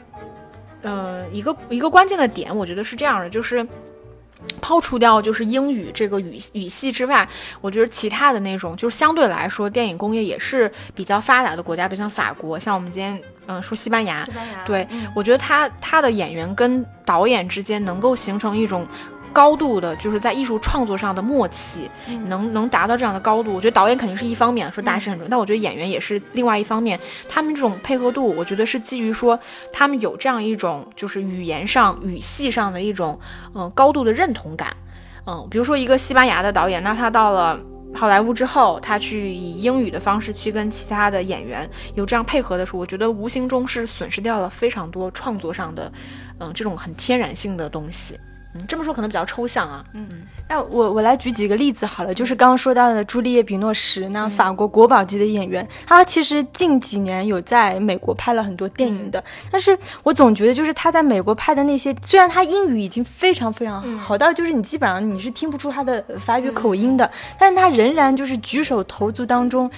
[0.82, 3.66] 呃，一个一个关键的点，我觉得是这样的，就是。
[4.60, 7.26] 抛除掉就是英语这个语语系之外，
[7.62, 13.18] 我觉得其他的那种就是相对来说电影工业也是比较发达的国家，比如像法国，像我们今天
[13.48, 18.86] 嗯、说西班牙，班牙对，我觉得他他的演员跟导演之间能够形成一种
[19.34, 21.90] 高度的，就是在艺术创作上的默契，
[22.28, 23.54] 能能达到这样的高度。
[23.54, 26.98] 我觉得导演肯定是一方面，说大师很重要，但我觉得演员也是另外一方面。
[27.28, 29.38] 他们这种配合度，我觉得是基于说
[29.74, 33.20] 他们有这样一种就是语言上、语系上的一种
[33.56, 34.74] 嗯、高度的认同感。
[35.26, 37.60] 嗯，比如说一个西班牙的导演，那他到了。
[37.96, 45.92] 好莱坞之后，他去以英语的方式去跟其他的演员有这样配合的时候，我觉得无形中是损失掉了非常多创作上的，
[46.40, 48.20] 嗯，这种很天然性的东西。
[48.56, 49.84] 嗯，这么说可能比较抽象啊。
[49.94, 50.08] 嗯
[50.50, 69.72] 那我我来举几个例子好了，就是刚刚说到的朱丽叶·比诺什，那法国国宝级的演员，她其实近几年有在美国拍了很多电影的，但是我总觉得就是她在美国拍的那些，虽然她英语已经非常非常好，好到就是你基本上你是听不出她的法语口音的，但是她仍然就是举手投足当中。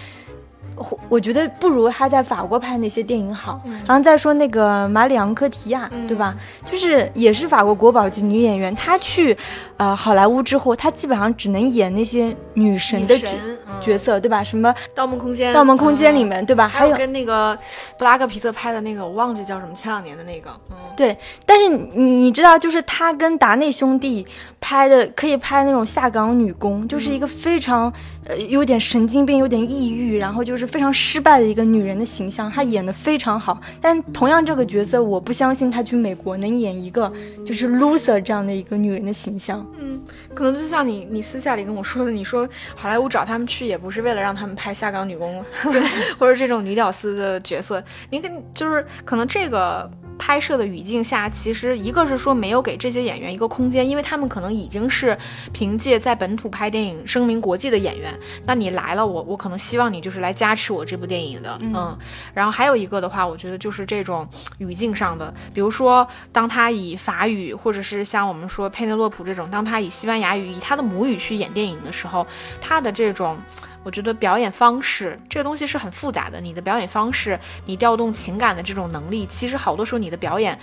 [0.76, 3.62] 我我觉得不如他在法国拍那些电影好。
[3.88, 6.36] 然后再说那个马里昂科提亚，对吧？
[6.66, 9.38] 就是也是法国国宝级女演员，她去
[9.78, 13.28] 呃好莱坞之后，她基本上只能演那些女神的角
[13.68, 14.44] 嗯角色，对吧？
[14.44, 16.68] 什么《盗梦空间》盗梦空间》里嗯面，对吧？
[16.68, 17.58] 还有跟那个
[17.98, 24.26] 布拉格皮特拍的那个，我忘记叫什么，前两年的那个，嗯，对，但是你你知道，就是他跟达内兄弟
[24.62, 27.92] 拍的，可以拍那种下岗女工，就是一个非常
[28.26, 33.60] 呃有点神经病、有点抑郁，然后就是非常失败的一个女人的形象，她演的非常好。
[33.82, 37.12] 但同样这个角色，我不相信她去美国能演一个
[37.46, 39.66] 就是 loser 这样的一个女人的形象。
[39.80, 40.02] 嗯
[40.34, 45.44] 可能就像你你私下里跟我说的，你说好莱坞找他们去也不是为了让他们拍下岗女工
[46.20, 55.18] 或者这种女屌丝的角色，你跟就是可能这个拍摄的语境下，其实一个是说没有给这些演员一个空间，因为他们可能已经是
[55.54, 61.98] 凭借在本土拍电影声名国际的演员，那你来了，我我可能希望你就是来加持我这部电影的，嗯。
[62.34, 72.26] 然后还有一个的话，我觉得就是这种语境上的，比如说当他以法语，或者是像我们说佩内洛普这种，当他以西班牙语，以他的母语去演电影的时候，
[72.62, 73.38] 他的这种。
[73.86, 76.42] 我觉得表演方式这个东西是很复杂的。
[76.42, 80.58] 你的表演方式，你调动情感的这种能力，其实好多时候你的表演，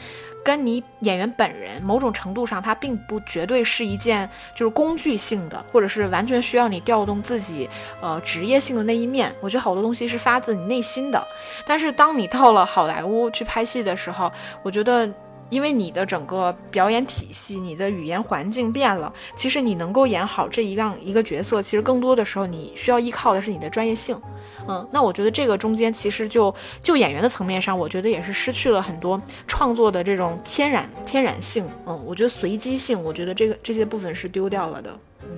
[0.44, 9.32] 跟你演员本人某种程度上，它并不绝对是一件就是工具性的，或者是完全需要你调动自己呃职业性的那一面。
[9.40, 11.24] 我觉得好多东西是发自你内心的。
[11.64, 14.30] 但是当你到了好莱坞去拍戏的时候，
[14.64, 15.08] 我觉得。
[15.52, 24.18] 因为你的整个表演体系，你的语言环境变了，其实你能够演好这一样一个角色，其实更多的时候你需要依靠的是你的专业性。
[24.66, 31.68] 嗯，那我觉得这个中间其实就就演员的层面上，我觉得也是失去了很多创作的这种天然天然性。
[31.86, 34.98] 嗯，我觉得随机性，我觉得这个这些部分是丢掉了的。
[35.24, 35.28] 嗯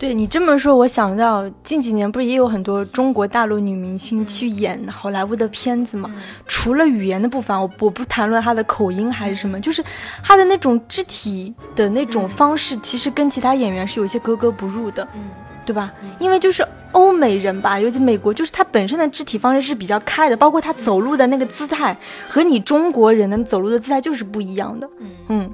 [0.00, 6.10] 对你这么说，我想到近几年不是也有很多中国大陆女明星去演好莱坞的片子吗？
[6.46, 9.84] 除了语言的部分，我我不谈论她的口音还是什么，就是
[10.22, 15.20] 她的那种肢体的那种方式，其实跟其他演员是有些格格不入的，嗯，
[15.66, 15.92] 对吧？
[16.18, 21.94] 因为就是欧美人吧，尤其美国，就是他本身的肢体方式是比较开的，包括他走路的那个姿态，
[22.26, 25.50] 和你中国人的走路的姿态就是不一样的，嗯嗯。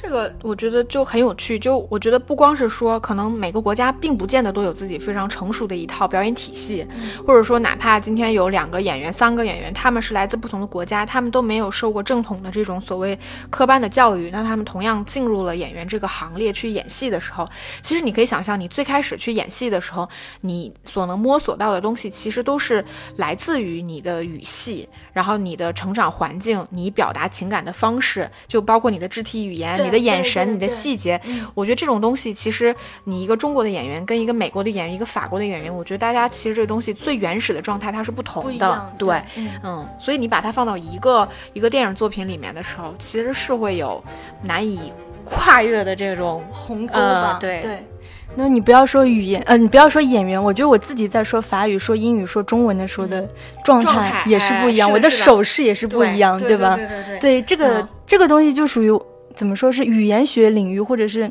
[0.00, 6.86] 这个我觉得就很有趣，就我觉得不光是说，可能每个国家并不见得都有自己非常成熟的一套表演体系，
[7.26, 13.18] 或者说哪怕今天有两个演员、三个演员，他们是来自不同的国家，他们都没有受过正统的这种所谓
[13.50, 17.48] 科班的教育，那他们同样进入了演员这个行列去演戏的时候，
[17.82, 20.08] 其实你可以想象，你最开始去演戏的时候，
[20.42, 22.84] 你所能摸索到的东西，其实都是
[23.16, 29.87] 来自于你的语系，然后你的成长环境，你表达情感的方式，就包括你的肢体语言。
[29.88, 31.20] 你的眼神，你的细节，
[31.54, 32.74] 我觉得这种东西，其实
[33.04, 39.22] 你一个中国的演员跟一个美国的演员，一个法国的演员，我觉得大家其实这个东西最原始的状态它是不同的，对，
[39.64, 44.02] 嗯，所以你把它放到一个一个电影作品里面的时候，其实是会有
[44.42, 44.92] 难以
[45.24, 47.86] 跨越的这种鸿沟吧，对对。
[48.34, 53.26] 那你不要说语言，呃，你不要说演员，我觉得我自己在说法语、说英语、说中文的时候的
[53.64, 56.76] 状态也是不一样，我的手势也是不一样，对吧？
[56.76, 58.92] 对对对，对这个这个东西就属于。
[59.38, 61.30] 怎么说是语言学领域，或者是，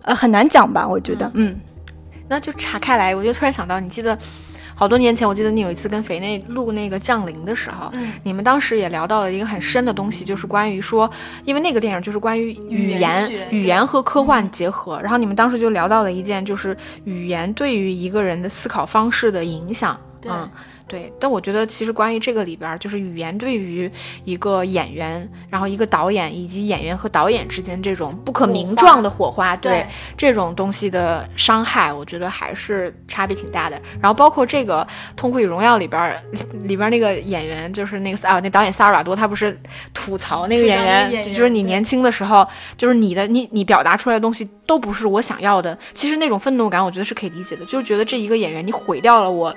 [0.00, 0.88] 呃，很难讲吧？
[0.88, 1.54] 我觉得，嗯，
[2.26, 4.18] 那就岔开来，我就突然想到，你记得
[4.74, 11.10] 好多年前，我记得你有一次跟肥内录那个《降临》的时候，嗯，你们当时也聊到了一个很深的东西，就是关于说，
[11.44, 20.48] 因为那个电影就是关于语言、语言和科幻结合，然后你们当时就聊到了一件，就是语言对于一个人的思考方式的影响，嗯。
[20.94, 23.90] 对，但我觉得其实关于这个里边，就是语言对于
[24.24, 29.84] 一个演员，然后一个导演以及演员和导演之间这种不可名状的火花，对
[30.16, 33.76] 这种东西的伤害，我觉得还是差别挺大的。
[34.00, 36.16] 然后包括这个《痛苦与荣耀》里边，
[36.62, 39.58] 里边那个演员就是那个啊，那导演萨尔瓦多，他不是
[39.92, 40.80] 吐槽那个演
[41.10, 42.46] 员，就是你年轻的时候，
[42.78, 45.76] 就是你的你你表达出来的东西都不是我想要的。
[45.92, 49.54] 其实那种愤怒感，我觉得是可以理解的，就是觉得这一个演员你毁掉了我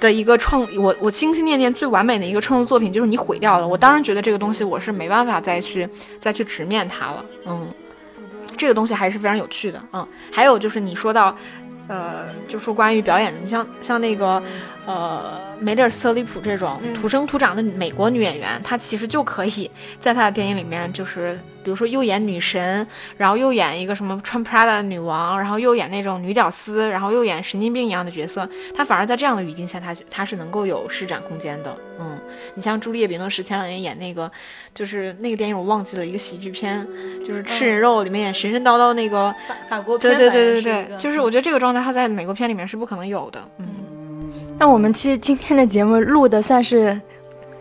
[0.00, 0.66] 的一个创。
[0.76, 7.68] 我我心心念念最完美的一个创作作品就是你毁掉了，我当然觉得这个东西我是没办法再去再去直面它了，嗯，
[8.56, 11.36] 这个东西还是非常有趣的，嗯，还有就是你说到，
[11.86, 14.42] 呃，就说关于表演的，你像像那个，
[14.86, 21.38] 呃，梅丽尔·斯特里普这种土生土长的美国女演员，她其实就可以在她的电影里面就是。
[21.68, 22.86] 比如说又演女神，
[23.18, 31.76] 然后又演一个什么穿 Prada 的女王，然后又演那种女屌丝，然后又演神经病一样的角色，她反而在这样的语境下，她她是能够有施展空间的。
[32.00, 32.18] 嗯，
[32.54, 34.32] 你像朱丽叶·比诺什前两年演那个，
[34.74, 36.88] 就是那个电影我忘记了一个喜剧片，
[37.22, 43.38] 就是吃人肉里面演神神叨叨那个法法国对对对对对，就是我觉得这个状态她在美国片里面是不可能有的。
[43.58, 43.66] 嗯，
[44.58, 46.98] 那我们其实今天的节目录的算是，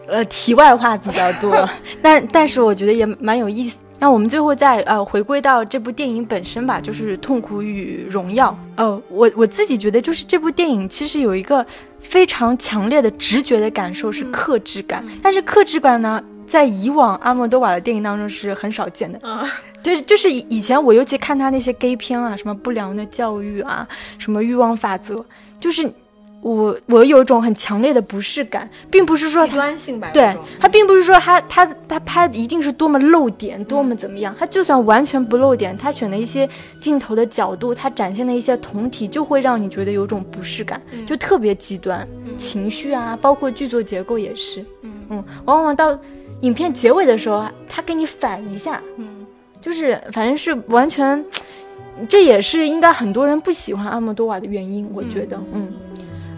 [0.08, 1.70] 呃，题外话比较多，
[2.02, 3.76] 但但是我觉得也蛮有意思。
[4.00, 8.52] 那我们最后再呃回归到这部电影本身吧，就是《痛苦与荣耀》。
[8.76, 11.66] 呃，我我自己觉得，就是这部电影其实有一个
[12.00, 19.20] 非常强烈的直觉的感受是克制感，但是克制感呢，在以往阿莫多瓦的电影当中是很少见的。
[19.28, 19.50] 啊，
[19.82, 23.88] 对， 就是以前我尤其看他那些 gay 片啊，什么不良的教育啊，
[24.20, 25.26] 什么欲望法则，
[25.60, 25.92] 就是。
[26.41, 36.47] 我我有一种很强烈的不适感，并不是说极端性吧，对他并不是说他他他拍一定是多么露点，多么怎么样，他就算完全不露点，他选的一些
[36.80, 44.63] 镜头的角度，他展现的一些同体，就会让你觉得有种不适感，就特别极端，情绪啊，包括剧作结构也是，
[45.10, 45.97] 嗯，往往到
[46.41, 49.26] 影片结尾的时候，他给你反一下，嗯，
[49.59, 51.26] 就是反正是完全，
[52.07, 55.68] 这也是应该很多人不喜欢阿莫多瓦的原因，我觉得，嗯。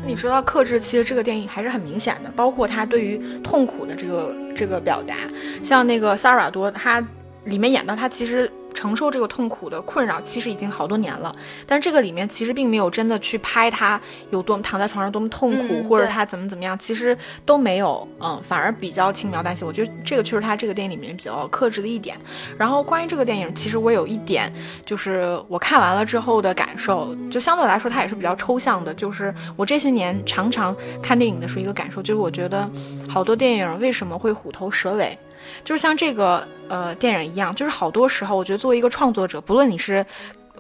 [0.10, 5.16] 你说到克制，其实这个电影还是很明显的，包括他对于痛苦的这个这个表达，
[5.64, 7.02] 像那个萨尔瓦多，他
[7.46, 8.52] 里面演到他其实。
[8.74, 11.36] 承受这个痛苦的困扰，其实已经好多年了。
[11.66, 14.00] 但是这个里面其实并没有真的去拍他
[14.32, 18.08] 有多么躺在床上多么痛苦，或者他怎么怎么样，其实都没有。
[18.22, 19.66] 嗯，反而比较轻描淡写。
[19.66, 22.18] 我觉得这个确实他这个电影里面比较克制的一点。
[22.58, 24.52] 然后关于这个电影，其实我有一点
[24.86, 28.94] 就是我看完了之后的感受，就相对来说它也是比较抽象的。
[28.94, 32.70] 就是我这些年常常看电影的时候一个感受，就是我觉得
[33.08, 35.18] 好多电影为什么会虎头蛇尾。
[35.64, 40.06] 就是像这个呃电影一样，就是好多时候，我觉得作为一个创作者，不论你是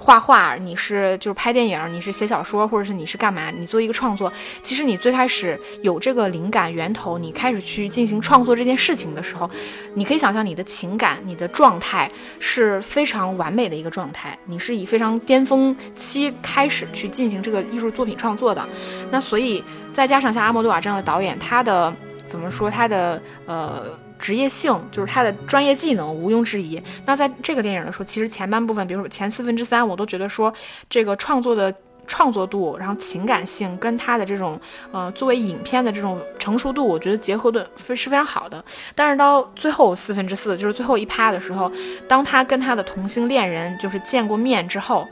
[0.02, 4.32] 画画，你是就是拍电影，你是写小说，或者是你是干嘛，你做一个创作，
[4.64, 9.50] 其实你最开始有这个灵感源头，你开始去进行创作这件事情的时候，
[9.94, 18.66] 你可以想象你的情感、你的状态是非常完美的一个状态，你是以非常巅峰期开始去进行这个艺术作品创作的。
[19.12, 19.62] 那所以
[19.94, 21.94] 再加上像阿莫多瓦这样的导演，他的
[22.26, 23.84] 怎么说，他的呃。
[24.20, 26.82] 职业性就是他的专业技能毋庸置疑。
[27.06, 30.54] 那在这个电影的时候，其实前半部分，比如说前四分之三，我都觉得说
[30.90, 31.74] 这个创作的
[32.06, 34.60] 创作度，然后情感性跟他的这种
[34.92, 38.64] 呃作为影片的这种成熟度，我觉得结合的非是非常好的。
[38.96, 41.72] 但是到最后四分之四，就是最后一趴的时候，
[42.08, 45.08] 当他跟他的同性恋人就是见过面之后，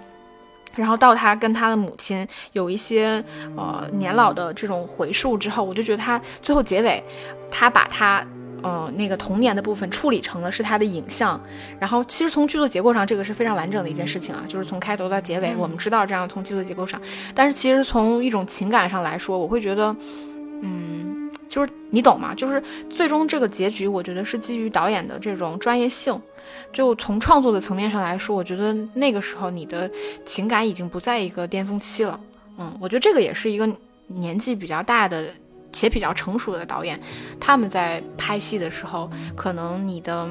[0.75, 3.23] 然后到他跟他的母亲有一些
[3.55, 7.03] 呃年老的这种回述之后，我就觉得他最后结尾，
[7.51, 8.25] 他把他。
[8.63, 11.39] 呃，那个童年的部分处理成了是他的影像，
[11.79, 16.99] 然后其实从剧作结构上，这个是非常完整的一件事情啊，就是从开头到结尾，我们知道这样从剧作结构上，
[17.35, 19.95] 但是其实从一种情感上来说，我会觉得，
[20.61, 22.33] 嗯，就是你懂吗？
[22.35, 26.19] 就是最终这个结局，我觉得是基于导演的这种专业性，
[26.73, 29.89] 就从创作的层面上来说，我觉得那个时候你的
[30.25, 32.19] 情感已经不在一个巅峰期了，
[32.57, 33.69] 嗯，我觉得这个也是一个
[34.07, 35.25] 年纪比较大的。
[35.71, 36.99] 且比较成熟的导演，
[37.39, 40.27] 他们在拍戏的时候，可能你的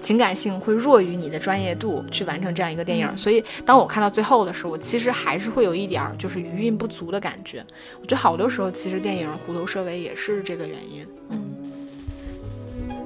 [0.00, 3.16] 情感性会弱于你的专业度去完成这样一个电影。
[3.16, 7.64] 所以，当我看到最后的时候，我其实还是会有一点儿就是余韵不足的感觉。
[8.00, 11.06] 我觉得好多时候，其实电影虎头蛇尾也是这个原因。
[11.30, 11.42] 嗯，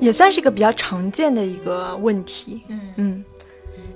[0.00, 2.62] 也算是一个比较常见的一个问题。
[2.68, 3.24] 嗯嗯。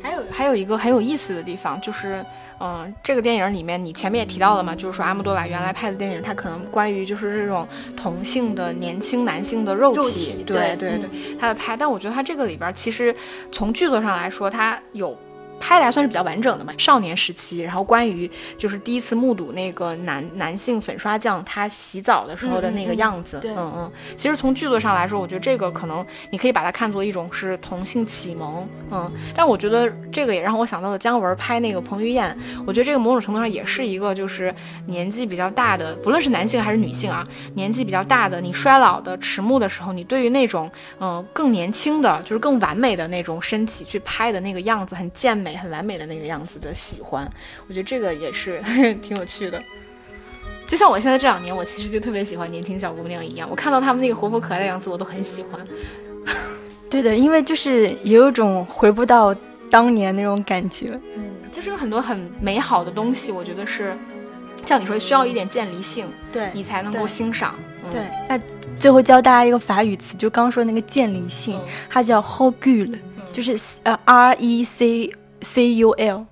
[0.04, 2.22] 还有还有一个很有意思的地方，就是，
[2.60, 11.08] 嗯，这个电影里面你前面也提到了嘛，就是说阿莫多瓦原来拍的电影，他可能关于就是这种同性的年轻男性的肉体，对对对，
[11.40, 13.16] 他的拍，但我觉得他这个里边其实
[13.50, 15.18] 从剧作上来说，他有。
[15.66, 34.54] 拍的还算是比较完整的嘛，少年时期，然后关于就是第一次目睹那个男男性粉刷匠他洗澡的时候的那个样子，嗯嗯，其实从剧作上来说，我觉得这个可能你可以把它看作一种是同性启蒙，嗯，但我觉得这个也让我想到了姜文拍那个彭于晏，我觉得这个某种程度上也是一个就是
[34.84, 45.53] 年纪比较大的，不论是男性还是女性啊，年纪比较大的，你衰老的迟暮的时候，你对于那种嗯更年轻的，就是更完美的那种身体去拍的那个样子很健美。
[45.56, 47.30] 很完美的那个样子的喜欢，
[47.68, 48.62] 我觉得这个也是
[49.02, 49.62] 挺有趣的。
[50.66, 55.66] 就像我现在这两年，我其实就特别喜欢年轻小姑娘一样，我看到她们那个活泼可爱的样子，我都很喜欢。
[56.88, 59.34] 对的，因为就是有一种回不到
[59.70, 60.86] 当年那种感觉。
[61.16, 63.94] 嗯，就是有很多很美好的东西，我觉得是
[64.64, 67.54] 像你说需要一点渐离性，对你才能够欣赏。
[67.90, 68.40] 对，那
[68.78, 72.98] 最后教大家一个法语词，就刚说那个渐离性，它叫 h o g u l
[73.30, 75.12] 就是呃 R E C。
[75.44, 76.26] C U L，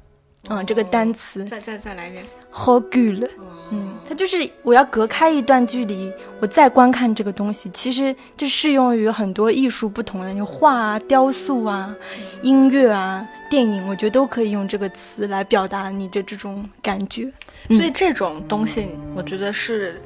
[0.48, 3.30] 嗯，这个单词，再再再来一遍，How good，
[3.70, 7.70] 嗯，它就是我要隔开一段距离，我再观看这个东西。
[7.70, 11.94] 其实这适用于很多艺术不同的，你画啊、雕塑啊、
[12.42, 17.30] 音乐啊、电影，我觉得都可以用这个词来表达你的这种感觉。
[17.68, 20.02] 所以这种东西，我觉得是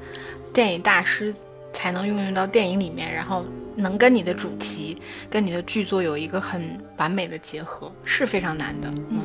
[0.52, 1.34] 电影大师
[1.72, 3.44] 才能运用到电影里面，然后。
[3.76, 4.96] 能跟你的主题、
[5.30, 6.62] 跟你的剧作有一个很
[6.96, 8.88] 完美的结合，是非常难的。
[9.10, 9.20] 嗯，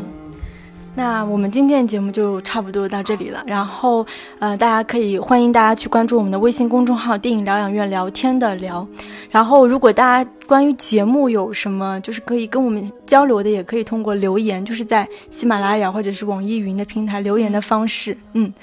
[0.93, 3.41] 那我们今天的节目就差不多到这里了。
[3.47, 4.05] 然后，
[4.39, 8.85] 呃，大家可以欢迎大家去关注我们的微信公众号“电影疗养院聊天的聊”。
[9.31, 18.17] 然后，如果大家关于节目有什么就是可以跟我们交流的，也可以通过留言，就是在喜马拉雅或者是网易云的平台留言的方式。
[18.33, 18.53] 嗯，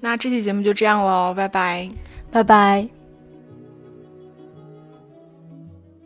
[0.00, 1.88] 那这期节目就这样喽，拜拜，
[2.30, 2.93] 拜拜。